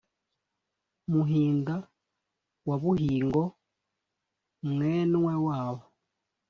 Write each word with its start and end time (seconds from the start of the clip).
muhinda 1.11 1.75
wa 2.67 2.75
buhingo, 2.81 3.43
mwenw 4.71 5.15
wabo 5.47 5.85